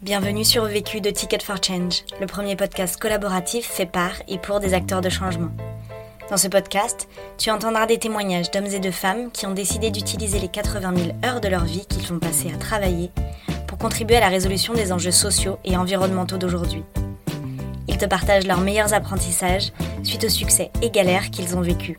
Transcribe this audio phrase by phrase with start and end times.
[0.00, 4.60] Bienvenue sur Vécu de Ticket for Change, le premier podcast collaboratif fait par et pour
[4.60, 5.50] des acteurs de changement.
[6.30, 10.38] Dans ce podcast, tu entendras des témoignages d'hommes et de femmes qui ont décidé d'utiliser
[10.38, 13.10] les 80 000 heures de leur vie qu'ils font passer à travailler
[13.66, 16.84] pour contribuer à la résolution des enjeux sociaux et environnementaux d'aujourd'hui.
[17.88, 19.72] Ils te partagent leurs meilleurs apprentissages
[20.04, 21.98] suite aux succès et galères qu'ils ont vécus.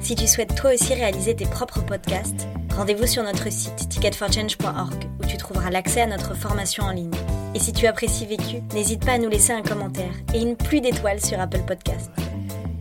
[0.00, 2.48] Si tu souhaites toi aussi réaliser tes propres podcasts,
[2.80, 7.14] rendez-vous sur notre site ticketforchange.org où tu trouveras l'accès à notre formation en ligne.
[7.54, 10.80] Et si tu apprécies Vécu, n'hésite pas à nous laisser un commentaire et une pluie
[10.80, 12.10] d'étoiles sur Apple Podcasts.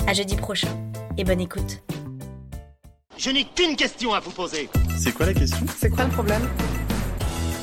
[0.08, 0.70] À jeudi prochain
[1.18, 1.84] et bonne écoute.
[3.18, 4.70] Je n'ai qu'une question à vous poser.
[4.98, 5.66] C'est quoi la question?
[5.78, 6.48] C'est quoi le problème?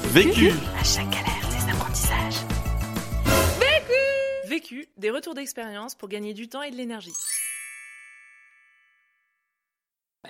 [0.08, 2.44] Vécu À chaque galère, des apprentissages.
[4.46, 7.14] Vécu, des retours d'expérience pour gagner du temps et de l'énergie.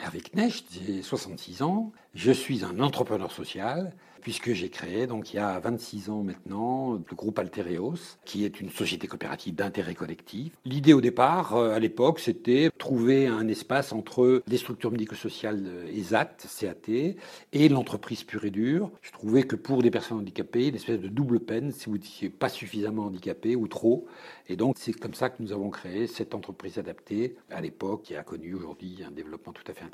[0.02, 1.92] Hervé Knecht, j'ai 66 ans.
[2.14, 3.92] Je suis un entrepreneur social
[4.26, 8.60] puisque j'ai créé, donc il y a 26 ans maintenant, le groupe Altereos, qui est
[8.60, 10.52] une société coopérative d'intérêt collectif.
[10.64, 16.38] L'idée au départ, euh, à l'époque, c'était trouver un espace entre les structures médico-sociales ESAT,
[16.58, 17.14] CAT,
[17.52, 18.90] et l'entreprise pure et dure.
[19.00, 22.28] Je trouvais que pour des personnes handicapées, une espèce de double peine si vous n'étiez
[22.28, 24.08] pas suffisamment handicapé ou trop.
[24.48, 28.16] Et donc c'est comme ça que nous avons créé cette entreprise adaptée à l'époque qui
[28.16, 29.84] a connu aujourd'hui un développement tout à fait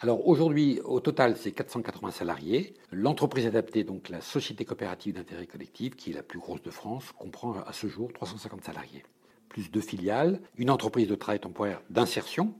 [0.00, 2.74] Alors aujourd'hui, au total, c'est 480 salariés.
[2.92, 7.12] L'entreprise adaptée, donc la société coopérative d'intérêt collectif, qui est la plus grosse de France,
[7.18, 9.04] comprend à ce jour 350 salariés.
[9.48, 12.54] Plus deux filiales, une entreprise de travail temporaire d'insertion,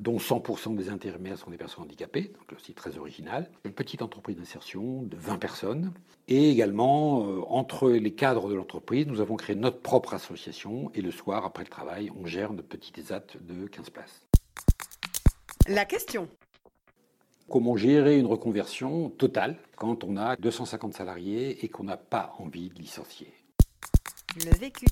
[0.00, 3.50] dont 100% des intérimaires sont des personnes handicapées, donc aussi très original.
[3.64, 5.92] Une petite entreprise d'insertion de 20 personnes.
[6.28, 10.90] Et également, euh, entre les cadres de l'entreprise, nous avons créé notre propre association.
[10.94, 14.29] Et le soir, après le travail, on gère notre petite ESAT de 15 places.
[15.68, 16.28] La question.
[17.48, 22.70] Comment gérer une reconversion totale quand on a 250 salariés et qu'on n'a pas envie
[22.70, 23.32] de licencier?
[24.36, 24.86] Le vécu.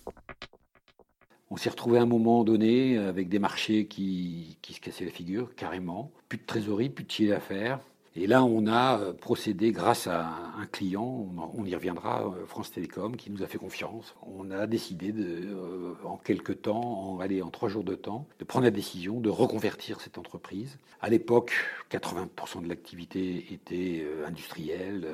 [1.50, 5.10] On s'est retrouvé à un moment donné avec des marchés qui, qui se cassaient la
[5.10, 6.12] figure, carrément.
[6.28, 7.80] Plus de trésorerie, plus de chiffre d'affaires.
[8.20, 10.26] Et là, on a euh, procédé grâce à
[10.58, 14.16] un client, on y reviendra, euh, France Télécom, qui nous a fait confiance.
[14.22, 18.44] On a décidé, euh, en quelques temps, en, allez, en trois jours de temps, de
[18.44, 20.78] prendre la décision de reconvertir cette entreprise.
[21.00, 21.52] À l'époque,
[21.92, 25.06] 80% de l'activité était industrielle,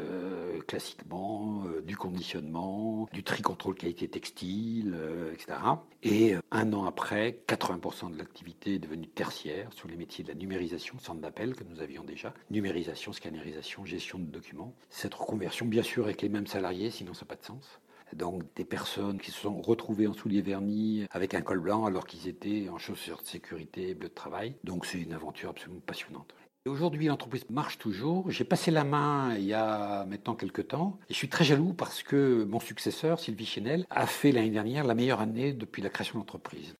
[0.66, 4.96] classiquement, du conditionnement, du tri contrôle qualité textile,
[5.34, 5.58] etc.
[6.06, 10.28] Et euh, un an après, 80% de l'activité est devenue tertiaire sur les métiers de
[10.28, 14.74] la numérisation, centre d'appel que nous avions déjà, numérisation, scannérisation, gestion de documents.
[14.90, 17.80] Cette reconversion, bien sûr, avec les mêmes salariés, sinon ça n'a pas de sens.
[18.12, 22.06] Donc des personnes qui se sont retrouvées en souliers vernis avec un col blanc alors
[22.06, 24.56] qu'ils étaient en chaussures de sécurité et bleu de travail.
[24.62, 26.34] Donc c'est une aventure absolument passionnante.
[26.66, 28.30] Aujourd'hui, l'entreprise marche toujours.
[28.30, 30.98] J'ai passé la main il y a maintenant quelques temps.
[31.10, 34.84] Et je suis très jaloux parce que mon successeur, Sylvie Chenel, a fait l'année dernière
[34.84, 36.74] la meilleure année depuis la création de l'entreprise.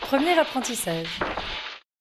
[0.00, 1.18] Premier apprentissage.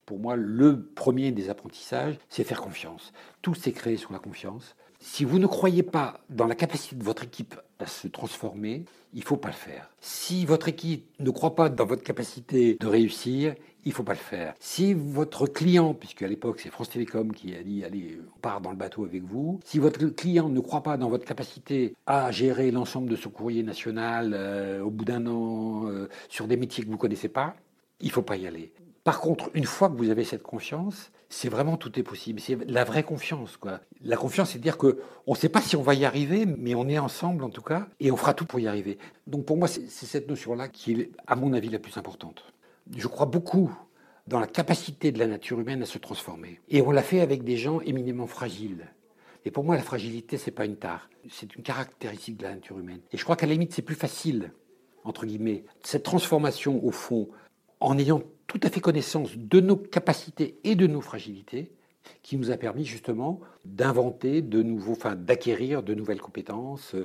[0.06, 3.12] Pour moi, le premier des apprentissages, c'est faire confiance.
[3.42, 4.76] Tout s'est créé sur la confiance.
[5.00, 9.22] Si vous ne croyez pas dans la capacité de votre équipe à se transformer, il
[9.22, 9.90] ne faut pas le faire.
[10.00, 14.14] Si votre équipe ne croit pas dans votre capacité de réussir, il ne faut pas
[14.14, 14.56] le faire.
[14.60, 18.60] Si votre client, puisque à l'époque c'est France Télécom qui a dit allez, on part
[18.60, 22.32] dans le bateau avec vous, si votre client ne croit pas dans votre capacité à
[22.32, 26.84] gérer l'ensemble de ce courrier national euh, au bout d'un an euh, sur des métiers
[26.84, 27.56] que vous ne connaissez pas,
[28.02, 28.74] il ne faut pas y aller.
[29.04, 32.40] Par contre, une fois que vous avez cette confiance, c'est vraiment tout est possible.
[32.40, 33.80] C'est la vraie confiance, quoi.
[34.02, 36.74] La confiance, c'est dire que on ne sait pas si on va y arriver, mais
[36.74, 38.98] on est ensemble en tout cas, et on fera tout pour y arriver.
[39.28, 42.55] Donc pour moi, c'est cette notion-là qui est, à mon avis, la plus importante.
[42.94, 43.72] Je crois beaucoup
[44.28, 47.44] dans la capacité de la nature humaine à se transformer, et on l'a fait avec
[47.44, 48.88] des gens éminemment fragiles.
[49.46, 52.80] Et pour moi, la fragilité, c'est pas une tare, c'est une caractéristique de la nature
[52.80, 53.02] humaine.
[53.12, 54.52] Et je crois qu'à la limite, c'est plus facile,
[55.04, 57.30] entre guillemets, cette transformation au fond,
[57.80, 61.72] en ayant tout à fait connaissance de nos capacités et de nos fragilités,
[62.22, 66.96] qui nous a permis justement d'inventer de nouveaux, enfin d'acquérir de nouvelles compétences.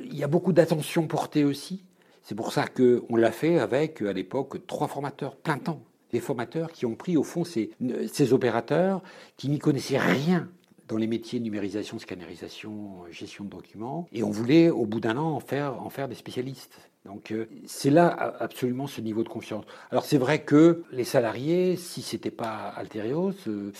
[0.00, 1.84] Il y a beaucoup d'attention portée aussi.
[2.28, 5.80] C'est pour ça qu'on l'a fait avec, à l'époque, trois formateurs plein temps.
[6.12, 7.70] Des formateurs qui ont pris au fond ces,
[8.12, 9.02] ces opérateurs
[9.38, 10.46] qui n'y connaissaient rien
[10.88, 14.06] dans les métiers numérisation, scannérisation, gestion de documents.
[14.12, 16.78] Et on voulait, au bout d'un an, en faire, en faire des spécialistes.
[17.06, 18.08] Donc euh, c'est là
[18.40, 19.64] absolument ce niveau de confiance.
[19.90, 23.72] Alors c'est vrai que les salariés, si c'était pas Alterios, euh,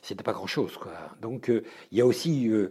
[0.00, 0.78] c'était pas grand-chose.
[1.20, 2.70] Donc euh, il y a aussi, euh,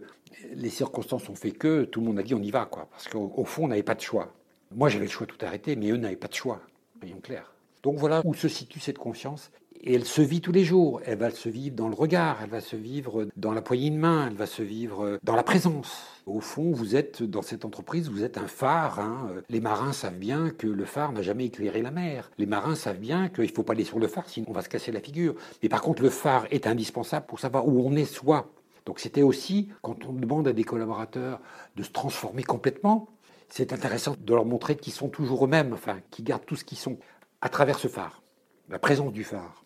[0.54, 2.64] les circonstances ont fait que tout le monde a dit on y va.
[2.64, 4.32] Quoi, parce qu'au au fond, on n'avait pas de choix.
[4.74, 6.60] Moi j'avais le choix de tout arrêter, mais eux n'avaient pas de choix,
[7.00, 7.52] soyons clairs.
[7.82, 9.50] Donc voilà où se situe cette confiance.
[9.82, 11.00] Et elle se vit tous les jours.
[11.06, 13.96] Elle va se vivre dans le regard, elle va se vivre dans la poignée de
[13.96, 16.02] main, elle va se vivre dans la présence.
[16.26, 19.00] Au fond, vous êtes dans cette entreprise, vous êtes un phare.
[19.00, 19.30] hein.
[19.48, 22.30] Les marins savent bien que le phare n'a jamais éclairé la mer.
[22.36, 24.60] Les marins savent bien qu'il ne faut pas aller sur le phare, sinon on va
[24.60, 25.34] se casser la figure.
[25.62, 28.52] Mais par contre, le phare est indispensable pour savoir où on est soi.
[28.84, 31.40] Donc c'était aussi, quand on demande à des collaborateurs
[31.76, 33.08] de se transformer complètement,
[33.50, 36.78] c'est intéressant de leur montrer qu'ils sont toujours eux-mêmes, enfin, qu'ils gardent tout ce qu'ils
[36.78, 36.98] sont
[37.40, 38.22] à travers ce phare,
[38.68, 39.64] la présence du phare.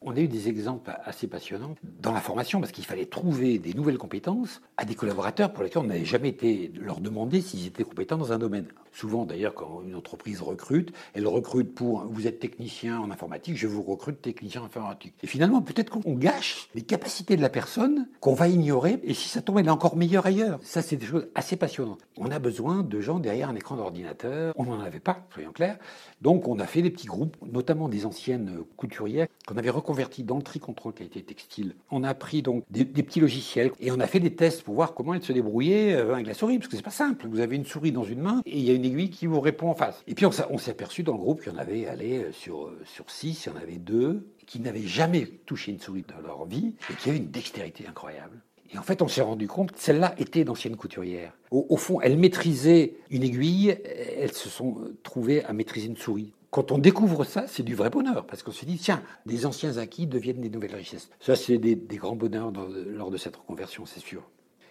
[0.00, 3.72] On a eu des exemples assez passionnants dans la formation parce qu'il fallait trouver des
[3.72, 7.84] nouvelles compétences à des collaborateurs pour lesquels on n'avait jamais été leur demander s'ils étaient
[7.84, 8.68] compétents dans un domaine.
[8.94, 13.66] Souvent d'ailleurs quand une entreprise recrute, elle recrute pour vous êtes technicien en informatique, je
[13.66, 15.14] vous recrute technicien en informatique.
[15.22, 19.28] Et finalement peut-être qu'on gâche les capacités de la personne qu'on va ignorer et si
[19.28, 20.60] ça tombe elle est encore meilleure ailleurs.
[20.62, 22.06] Ça c'est des choses assez passionnantes.
[22.16, 25.78] On a besoin de gens derrière un écran d'ordinateur, on n'en avait pas, soyons clairs.
[26.22, 30.36] Donc on a fait des petits groupes, notamment des anciennes couturières qu'on avait reconverties dans
[30.36, 31.74] le tri-contrôle qualité textile.
[31.90, 34.94] On a pris donc des, petits logiciels et on a fait des tests pour voir
[34.94, 37.26] comment elles se débrouillaient avec la souris, parce que c'est pas simple.
[37.28, 39.40] Vous avez une souris dans une main et il y a une aiguille qui vous
[39.40, 40.02] répond en face.
[40.06, 43.10] Et puis on, s'est aperçu dans le groupe qu'il y en avait, allez, sur, sur
[43.10, 46.74] six, il y en avait deux qui n'avaient jamais touché une souris dans leur vie
[46.90, 48.40] et qui avaient une dextérité incroyable.
[48.72, 51.32] Et en fait, on s'est rendu compte que celle-là était d'ancienne couturière.
[51.50, 53.78] Au, fond, elles maîtrisaient une aiguille,
[54.18, 56.32] elles se sont trouvées à maîtriser une souris.
[56.50, 59.76] Quand on découvre ça, c'est du vrai bonheur, parce qu'on se dit, tiens, des anciens
[59.78, 61.08] acquis deviennent des nouvelles richesses.
[61.20, 62.52] Ça, c'est des, grands bonheurs
[62.86, 64.22] lors de cette reconversion, c'est sûr.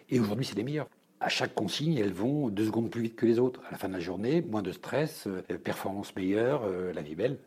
[0.09, 0.87] Et aujourd'hui, c'est les meilleurs.
[1.19, 3.61] À chaque consigne, elles vont deux secondes plus vite que les autres.
[3.67, 7.15] À la fin de la journée, moins de stress, euh, performance meilleure, euh, la vie
[7.15, 7.37] belle.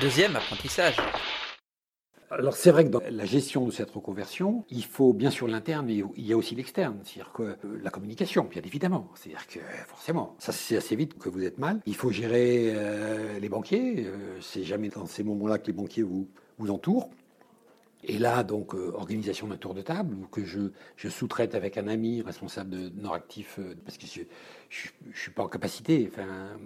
[0.00, 0.96] Deuxième apprentissage.
[2.30, 5.84] Alors c'est vrai que dans la gestion de cette reconversion, il faut bien sûr l'interne,
[5.84, 9.10] mais il y a aussi l'externe, c'est-à-dire que euh, la communication, bien évidemment.
[9.14, 11.80] C'est-à-dire que forcément, ça c'est assez vite que vous êtes mal.
[11.84, 14.06] Il faut gérer euh, les banquiers.
[14.40, 16.26] C'est jamais dans ces moments-là que les banquiers vous,
[16.58, 17.10] vous entourent.
[18.04, 20.70] Et là, donc, euh, organisation d'un tour de table, que je,
[21.08, 24.22] sous-traite avec un ami responsable de Noractif, euh, parce que je
[25.06, 26.58] ne suis pas en capacité, enfin,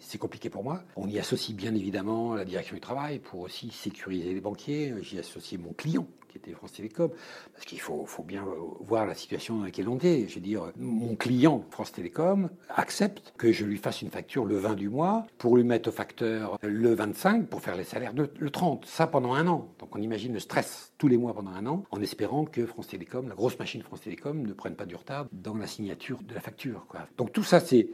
[0.00, 0.82] c'est compliqué pour moi.
[0.96, 4.94] On y associe bien évidemment la direction du travail pour aussi sécuriser les banquiers.
[5.02, 7.10] J'y associe mon client, qui était France Télécom,
[7.52, 8.44] parce qu'il faut, faut, bien
[8.80, 10.28] voir la situation dans laquelle on est.
[10.28, 14.56] Je veux dire, mon client, France Télécom, accepte que je lui fasse une facture le
[14.56, 18.50] 20 du mois pour lui mettre au facteur le 25 pour faire les salaires le
[18.50, 18.86] 30.
[18.86, 19.68] Ça pendant un an.
[19.78, 22.88] Donc on imagine le stress tous les mois pendant un an, en espérant que France
[22.88, 26.34] Télécom, la grosse machine France Télécom, ne prenne pas du retard dans la signature de
[26.34, 26.86] la facture.
[27.16, 27.88] Donc tout ça, c'est,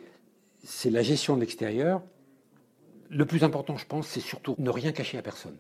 [0.63, 2.03] c'est la gestion de l'extérieur.
[3.11, 5.57] Le plus important, je pense, c'est surtout ne rien cacher à personne.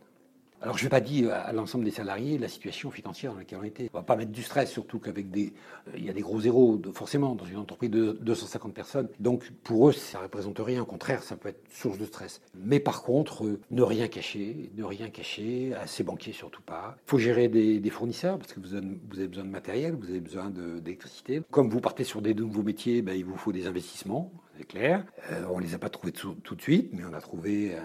[0.60, 3.58] Alors, je ne vais pas dire à l'ensemble des salariés la situation financière dans laquelle
[3.60, 3.88] on était.
[3.93, 5.52] On ne va pas mettre du stress, surtout qu'avec des.
[5.96, 9.08] Il y a des gros zéros, forcément, dans une entreprise de 250 personnes.
[9.20, 10.82] Donc, pour eux, ça ne représente rien.
[10.82, 12.40] Au contraire, ça peut être source de stress.
[12.56, 16.96] Mais par contre, ne rien cacher, ne rien cacher, à ses banquiers surtout pas.
[17.06, 20.50] Il faut gérer des, fournisseurs, parce que vous avez, besoin de matériel, vous avez besoin
[20.50, 21.40] d'électricité.
[21.50, 25.04] Comme vous partez sur des nouveaux métiers, ben, il vous faut des investissements, c'est clair.
[25.31, 27.76] Euh, on ne les a pas trouvés tout, de suite, mais on a trouvé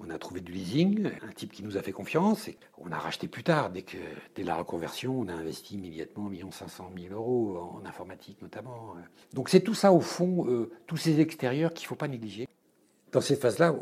[0.00, 2.98] on a trouvé du leasing, un type qui nous a fait confiance, et on a
[2.98, 3.70] racheté plus tard.
[3.70, 3.98] Dès que
[4.34, 8.94] dès la reconversion, on a investi immédiatement 1 500 000 euros en informatique notamment.
[9.34, 12.48] Donc c'est tout ça au fond, euh, tous ces extérieurs qu'il ne faut pas négliger.
[13.12, 13.74] Dans ces phases-là,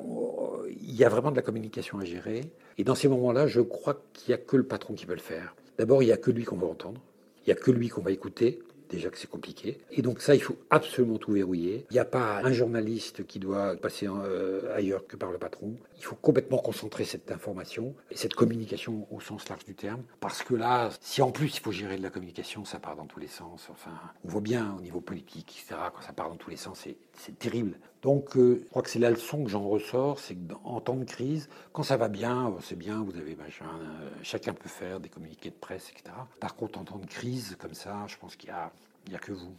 [0.70, 2.50] il y a vraiment de la communication à gérer.
[2.78, 5.20] Et dans ces moments-là, je crois qu'il n'y a que le patron qui peut le
[5.20, 5.54] faire.
[5.76, 7.00] D'abord, il n'y a que lui qu'on va entendre.
[7.46, 9.78] Il n'y a que lui qu'on va écouter déjà que c'est compliqué.
[9.90, 11.86] Et donc ça, il faut absolument tout verrouiller.
[11.90, 15.76] Il n'y a pas un journaliste qui doit passer euh, ailleurs que par le patron.
[15.96, 20.02] Il faut complètement concentrer cette information et cette communication au sens large du terme.
[20.20, 23.06] Parce que là, si en plus il faut gérer de la communication, ça part dans
[23.06, 23.68] tous les sens.
[23.70, 23.92] Enfin,
[24.24, 27.38] on voit bien au niveau politique, etc., quand ça part dans tous les sens, c'est
[27.38, 27.78] terrible.
[28.02, 31.04] Donc, euh, je crois que c'est la leçon que j'en ressors, c'est qu'en temps de
[31.04, 35.50] crise, quand ça va bien, c'est bien, vous avez euh, chacun peut faire des communiqués
[35.50, 36.14] de presse, etc.
[36.40, 38.72] Par contre, en temps de crise, comme ça, je pense qu'il n'y a,
[39.14, 39.54] a que vous.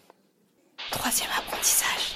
[0.91, 2.15] Troisième apprentissage.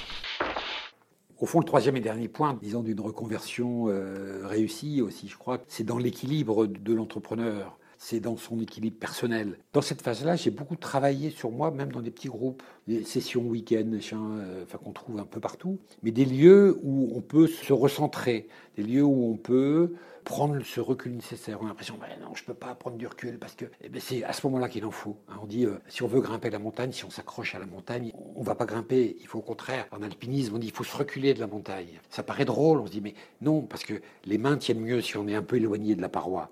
[1.39, 5.59] Au fond, le troisième et dernier point, disons, d'une reconversion euh, réussie aussi, je crois,
[5.67, 9.57] c'est dans l'équilibre de l'entrepreneur c'est dans son équilibre personnel.
[9.71, 13.43] Dans cette phase-là, j'ai beaucoup travaillé sur moi, même dans des petits groupes, des sessions
[13.43, 17.71] week-end, euh, enfin, qu'on trouve un peu partout, mais des lieux où on peut se
[17.71, 19.93] recentrer, des lieux où on peut
[20.25, 21.59] prendre ce recul nécessaire.
[21.61, 23.87] On a l'impression, ben non, je ne peux pas prendre du recul parce que eh
[23.87, 25.15] ben, c'est à ce moment-là qu'il en faut.
[25.29, 25.35] Hein.
[25.41, 28.11] On dit, euh, si on veut grimper la montagne, si on s'accroche à la montagne,
[28.35, 29.15] on ne va pas grimper.
[29.21, 32.01] Il faut au contraire, en alpinisme, on dit, il faut se reculer de la montagne.
[32.09, 33.93] Ça paraît drôle, on se dit, mais non, parce que
[34.25, 36.51] les mains tiennent mieux si on est un peu éloigné de la paroi.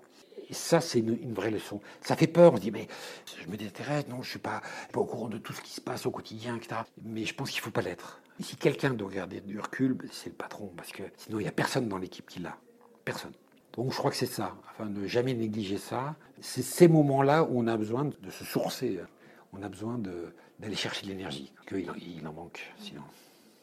[0.52, 1.80] Et ça, c'est une, vraie leçon.
[2.02, 2.52] Ça fait peur.
[2.52, 2.86] On se dit, mais
[3.42, 4.60] je me désintéresse, non, je ne suis pas,
[4.92, 6.82] pas, au courant de tout ce qui se passe au quotidien, etc.
[7.02, 8.20] Mais je pense qu'il ne faut pas l'être.
[8.38, 11.48] Et si quelqu'un doit garder du recul, c'est le patron, parce que sinon, il n'y
[11.48, 12.58] a personne dans l'équipe qui l'a.
[13.02, 13.32] Personne.
[13.72, 16.16] Donc je crois que c'est ça, enfin ne jamais négliger ça.
[16.42, 19.00] C'est ces moments-là où on a besoin de se sourcer,
[19.54, 19.98] on a besoin
[20.58, 23.00] d'aller chercher de l'énergie, qu'il il en manque sinon.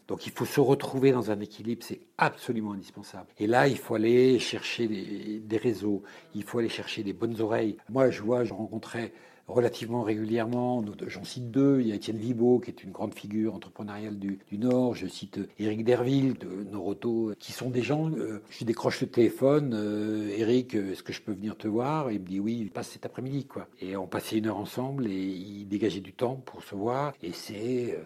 [0.10, 3.28] Donc il faut se retrouver dans un équilibre, c'est absolument indispensable.
[3.38, 6.02] Et là, il faut aller chercher des, réseaux,
[6.34, 7.78] il faut aller chercher des bonnes oreilles.
[7.90, 9.14] Moi, je vois, je rencontrais
[9.48, 10.84] relativement régulièrement.
[11.06, 11.82] J'en cite deux.
[11.82, 14.96] Il y a Étienne Vibo, qui est une grande figure entrepreneuriale du, Nord.
[14.96, 18.10] Je cite Éric Derville de Noroto, qui sont des gens.
[18.10, 19.76] Euh, je décroche le téléphone.
[19.76, 22.12] Euh, Éric, est-ce que je peux venir te voir?
[22.12, 23.46] Il me dit oui, passe cet après-midi.
[23.46, 23.68] quoi.
[23.80, 27.14] Et on passait une heure ensemble et il dégageait du temps pour se voir.
[27.22, 27.94] Et c'est.
[27.94, 28.04] Euh,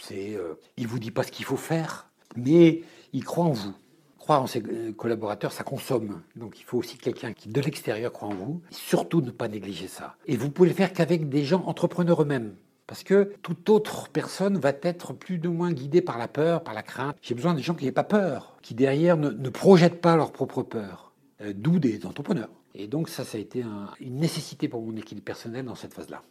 [0.00, 0.38] c'est
[0.76, 3.74] il vous dit pas ce qu'il faut faire, mais il croit en vous
[4.22, 6.22] croire en ses euh, collaborateurs, ça consomme.
[6.36, 8.62] Donc il faut aussi quelqu'un qui, de l'extérieur, croit en vous.
[8.70, 10.16] surtout ne pas négliger ça.
[10.26, 12.54] Et vous pouvez le faire qu'avec des gens entrepreneurs eux-mêmes.
[12.86, 16.74] Parce que toute autre personne va être plus ou moins guidée par la peur, par
[16.74, 17.16] la crainte.
[17.20, 20.62] J'ai besoin des gens qui n'aient pas peur, qui derrière ne, projettent pas leur propre
[20.62, 21.12] peur.
[21.40, 22.50] Euh, d'où des entrepreneurs.
[22.74, 23.64] Et donc ça, ça a été
[24.00, 26.22] une nécessité pour mon équilibre personnel dans cette phase-là.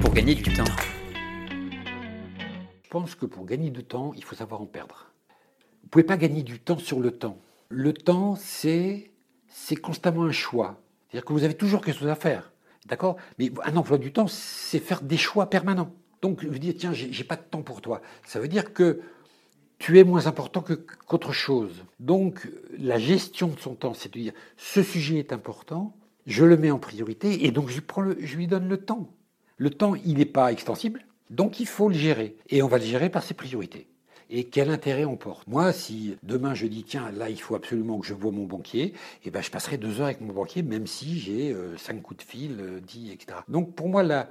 [0.00, 0.64] Pour gagner du temps.
[2.82, 5.12] Je pense que pour gagner du temps, il faut savoir en perdre.
[5.28, 7.38] Vous ne pouvez pas gagner du temps sur le temps.
[7.68, 9.12] Le temps, c'est
[9.46, 10.80] c'est constamment un choix.
[11.08, 12.50] C'est-à-dire que vous avez toujours quelque chose à faire.
[12.86, 13.18] D'accord?
[13.38, 15.94] Mais un emploi du temps, c'est faire des choix permanents.
[16.22, 18.02] Donc, vous dites, tiens, j'ai pas de temps pour toi.
[18.26, 19.00] Ça veut dire que
[19.78, 20.60] tu es moins important
[21.06, 21.84] qu'autre chose.
[22.00, 25.94] Donc, la gestion de son temps, c'est de dire, ce sujet est important,
[26.26, 29.08] je le mets en priorité, et donc je, prends je lui donne le temps.
[29.60, 32.34] Le temps, il n'est pas extensible, donc il faut le gérer.
[32.48, 33.88] Et on va le gérer par ses priorités.
[34.30, 35.46] Et quel intérêt on porte?
[35.48, 38.94] Moi, si demain je dis, tiens, là, il faut absolument que je vois mon banquier,
[39.22, 42.24] eh ben, je passerai deux heures avec mon banquier, même si j'ai euh, cinq coups
[42.24, 43.40] de fil, euh, dix, etc.
[43.48, 44.30] Donc pour moi, la,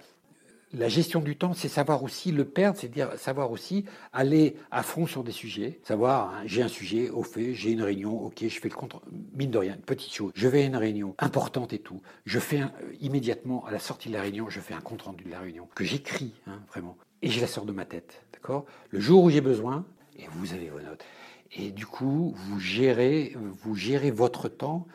[0.73, 4.83] la gestion du temps, c'est savoir aussi le perdre, c'est dire savoir aussi aller à
[4.83, 8.35] fond sur des sujets, savoir hein, j'ai un sujet, au fait, j'ai une réunion, ok,
[8.41, 8.95] je fais le compte,
[9.33, 12.61] mine de rien, petite chose, je vais à une réunion importante et tout, je fais
[12.61, 12.67] euh,
[13.01, 15.67] immédiatement à la sortie de la réunion, je fais un compte rendu de la réunion
[15.73, 18.65] que j'écris hein, vraiment et je la sors de ma tête, d'accord?
[18.91, 19.85] Le jour où j'ai besoin,
[20.17, 21.03] et vous avez vos notes,
[21.51, 24.85] et du coup vous gérez, vous gérez votre temps,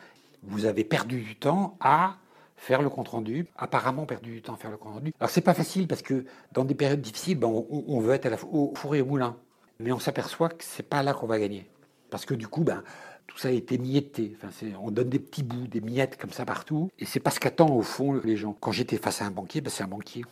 [0.43, 2.17] vous avez perdu du temps à
[2.55, 5.13] faire le compte rendu, apparemment perdu du temps à faire le compte rendu.
[5.19, 8.73] Alors c'est pas facile parce que dans des périodes difficiles, ben, on, veut être au
[8.75, 9.37] four et au moulin,
[9.79, 11.69] mais on s'aperçoit que c'est pas là qu'on va gagner,
[12.09, 12.83] parce que du coup, ben
[13.27, 14.37] tout ça a été mietté.
[14.37, 14.49] Enfin,
[14.81, 17.77] on donne des petits bouts, des miettes comme ça partout, et c'est pas ce qu'attendent
[17.77, 18.55] au fond les gens.
[18.59, 20.23] Quand j'étais face à un banquier, ben, c'est un banquier.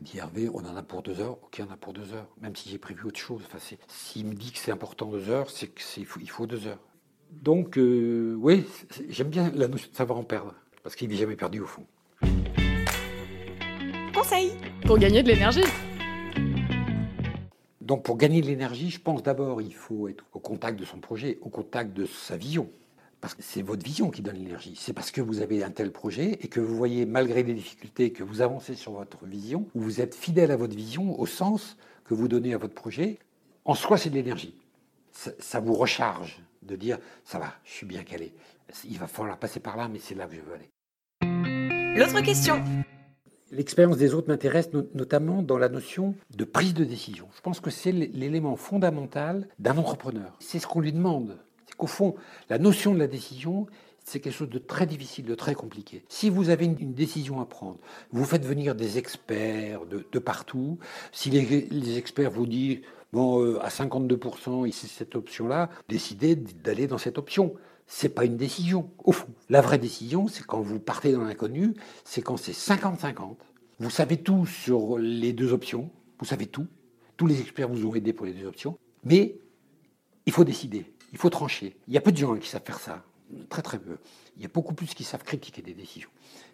[0.00, 1.38] Il dit Hervé, on en a pour deux heures.
[1.44, 2.26] Ok, on en a pour deux heures.
[2.40, 3.42] Même si j'ai prévu autre chose.
[3.46, 6.66] Enfin, s'il me dit que c'est important deux heures, c'est qu'il faut, il faut deux
[6.66, 6.80] heures.
[7.30, 8.64] Donc, euh, oui,
[9.08, 11.84] j'aime bien la notion de savoir en perdre parce qu'il n'est jamais perdu au fond.
[14.14, 14.52] Conseil
[14.86, 15.64] pour gagner de l'énergie.
[17.80, 20.98] Donc pour gagner de l'énergie, je pense d'abord il faut être au contact de son
[20.98, 22.70] projet, au contact de sa vision.
[23.20, 24.74] Parce que c'est votre vision qui donne l'énergie.
[24.76, 28.12] C'est parce que vous avez un tel projet et que vous voyez, malgré les difficultés,
[28.12, 31.78] que vous avancez sur votre vision, ou vous êtes fidèle à votre vision, au sens
[32.04, 33.18] que vous donnez à votre projet.
[33.64, 34.54] En soi, c'est de l'énergie.
[35.12, 38.34] Ça, ça, vous recharge de dire, ça va, je suis bien calé.
[38.84, 40.73] Il va falloir passer par là, mais c'est là que je veux aller.
[41.96, 42.60] L'autre question.
[43.52, 47.28] L'expérience des autres m'intéresse notamment dans la notion de prise de décision.
[47.36, 50.36] Je pense que c'est l'élément fondamental d'un entrepreneur.
[50.40, 51.38] C'est ce qu'on lui demande.
[51.66, 52.16] C'est qu'au fond,
[52.50, 53.68] la notion de la décision,
[54.04, 56.04] c'est quelque chose de très difficile, de très compliqué.
[56.08, 57.78] Si vous avez une, décision à prendre,
[58.10, 60.78] vous faites venir des experts de, partout.
[61.12, 62.80] Si les, experts vous disent,
[63.12, 67.54] bon, euh, à 52%, c'est cette option-là, décidez d'aller dans cette option
[67.86, 69.28] c'est pas une décision, au fond.
[69.48, 71.74] La vraie décision, c'est quand vous partez dans l'inconnu,
[72.04, 73.36] c'est quand c'est 50-50.
[73.78, 76.66] Vous savez tout sur les deux options, vous savez tout.
[77.16, 78.78] Tous les experts vous ont aidé pour les deux options.
[79.04, 79.38] Mais
[80.26, 81.76] il faut décider, il faut trancher.
[81.86, 83.04] Il y a peu de gens qui savent faire ça,
[83.48, 83.98] très très peu.
[84.36, 86.08] Il y a beaucoup plus qui savent critiquer des décisions.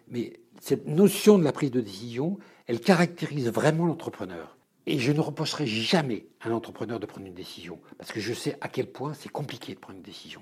[0.07, 4.57] Mais cette notion de la prise de décision, elle caractérise vraiment l'entrepreneur.
[4.87, 8.33] Et je ne reprocherai jamais à un entrepreneur de prendre une décision, parce que je
[8.33, 10.41] sais à quel point c'est compliqué de prendre une décision.